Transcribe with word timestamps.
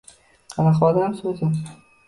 Qanaqa 0.53 0.89
odamsiz, 0.89 1.29
o‘zi? 1.35 1.53